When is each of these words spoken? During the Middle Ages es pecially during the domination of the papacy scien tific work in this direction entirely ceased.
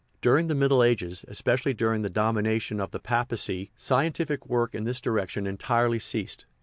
During 0.19 0.47
the 0.47 0.55
Middle 0.55 0.81
Ages 0.81 1.23
es 1.27 1.43
pecially 1.43 1.77
during 1.77 2.01
the 2.01 2.09
domination 2.09 2.79
of 2.81 2.89
the 2.89 2.99
papacy 2.99 3.71
scien 3.77 4.11
tific 4.11 4.47
work 4.47 4.73
in 4.73 4.83
this 4.83 4.99
direction 4.99 5.45
entirely 5.45 5.99
ceased. 5.99 6.47